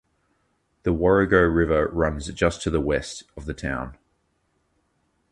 [0.81, 3.99] The Warrego River runs just to the west of the town.